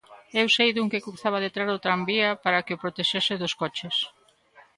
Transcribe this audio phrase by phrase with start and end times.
[0.41, 3.95] Eu sei dun que cruzaba detrás do tranvía para que o protexese dos coches.